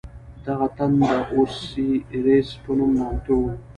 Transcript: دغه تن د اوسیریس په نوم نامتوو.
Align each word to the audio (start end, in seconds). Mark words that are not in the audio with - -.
دغه 0.45 0.67
تن 0.77 0.91
د 1.09 1.11
اوسیریس 1.33 2.47
په 2.63 2.71
نوم 2.77 2.91
نامتوو. 2.99 3.49